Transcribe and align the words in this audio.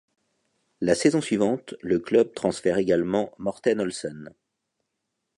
La 0.79 0.95
saison 0.95 1.21
suivante, 1.21 1.75
le 1.83 1.99
club 1.99 2.33
transfère 2.33 2.79
également 2.79 3.35
Morten 3.37 3.79
Olsen. 3.79 4.33